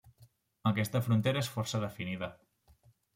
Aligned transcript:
Aquesta 0.69 1.01
frontera 1.07 1.43
és 1.45 1.49
força 1.57 1.81
definida. 1.83 2.31